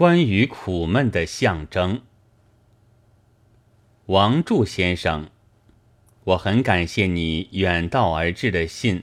[0.00, 2.00] 关于苦闷的象征。
[4.06, 5.28] 王柱先生，
[6.24, 9.02] 我很感谢你远道而至的信。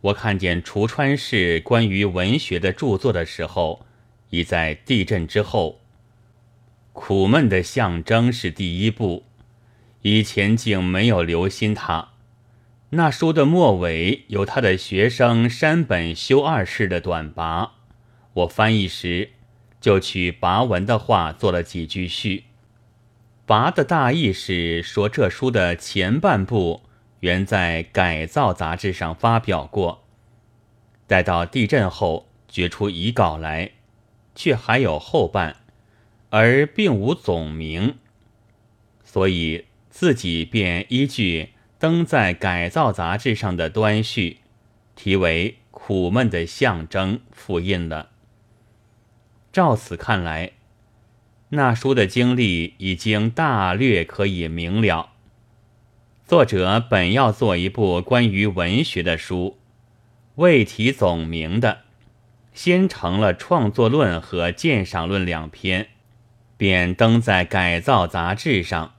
[0.00, 3.84] 我看见橱川氏关于文学的著作的时候，
[4.30, 5.80] 已在地震之后。
[6.92, 9.24] 苦闷的象征是第一部，
[10.02, 12.10] 以前竟没有留心它。
[12.90, 17.70] 那书的末尾有他的学生山本修二世的短跋，
[18.34, 19.30] 我翻译时
[19.82, 22.44] 就取拔文的话做了几句序。
[23.44, 26.82] 拔的大意是说，这书的前半部
[27.20, 30.04] 原在《改造》杂志上发表过，
[31.06, 33.72] 待到地震后决出遗稿来，
[34.34, 35.56] 却还有后半，
[36.30, 37.96] 而并无总名，
[39.04, 41.50] 所以自己便依据。
[41.78, 44.38] 登在《改造》杂志上的端序，
[44.94, 48.11] 题为“苦闷的象征”复印了。
[49.52, 50.52] 照此看来，
[51.50, 55.10] 那书的经历已经大略可以明了。
[56.24, 59.58] 作者本要做一部关于文学的书，
[60.36, 61.80] 未提总名的，
[62.54, 65.88] 先成了创作论和鉴赏论两篇，
[66.56, 68.94] 便登在《改造》杂志上。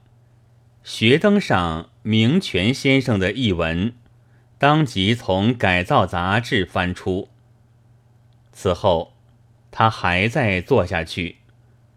[0.84, 3.92] 学登上明泉先生的译文，
[4.58, 7.28] 当即从《改造》杂志翻出。
[8.52, 9.13] 此后，
[9.76, 11.38] 他还在做下去，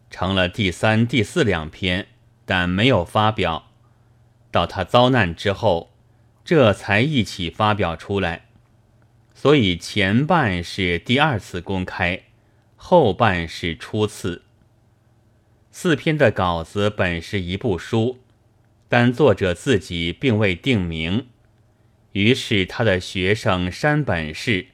[0.10, 2.08] 成了第三、第四两篇，
[2.44, 3.68] 但没有发表。
[4.50, 5.92] 到他遭难之后，
[6.44, 8.46] 这才一起发表出来。
[9.36, 12.24] 所以前半是第二次公开，
[12.76, 14.42] 后半是初次。
[15.70, 18.18] 四篇的稿子本是一部书。
[18.90, 21.28] 但作者自己并未定名，
[22.14, 24.70] 于是他的学生山本氏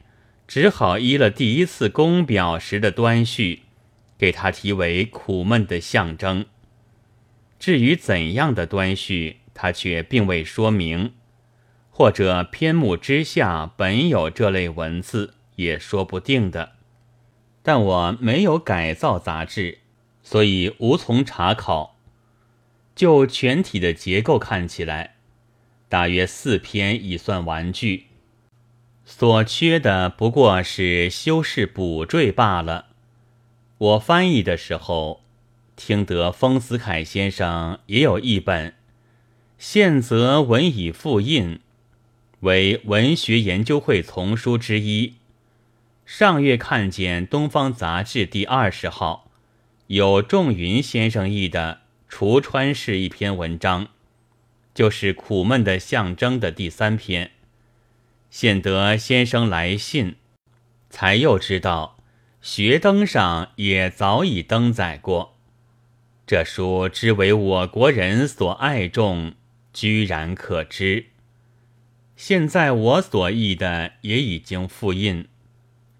[0.47, 3.63] 只好依了第一次公表时的端序，
[4.17, 6.45] 给他题为“苦闷的象征”。
[7.59, 11.13] 至于怎样的端序，他却并未说明，
[11.89, 16.73] 或者篇目之下本有这类文字，也说不定的。
[17.61, 19.79] 但我没有改造杂志，
[20.21, 21.97] 所以无从查考。
[22.93, 25.15] 就全体的结构看起来，
[25.87, 28.07] 大约四篇已算完具，
[29.05, 32.87] 所缺的不过是修饰补缀罢了。
[33.77, 35.23] 我翻译的时候，
[35.75, 38.73] 听得丰子恺先生也有一本，
[39.57, 41.59] 现则文以复印，
[42.41, 45.15] 为文学研究会丛书之一。
[46.05, 49.29] 上月看见《东方杂志》第二十号，
[49.87, 51.81] 有仲云先生译的。
[52.09, 53.87] 橱川氏一篇文章，
[54.75, 57.31] 就是苦闷的象征的第三篇。
[58.33, 60.15] 现得先生来信，
[60.89, 61.99] 才又知道
[62.41, 65.37] 学登上也早已登载过。
[66.25, 69.35] 这书之为我国人所爱重，
[69.71, 71.09] 居然可知。
[72.15, 75.27] 现在我所译的也已经复印，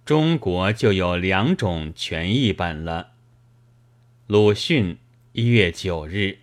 [0.04, 3.12] 中国就有两种全译本了。
[4.26, 4.98] 鲁迅。
[5.34, 6.40] 一月九日。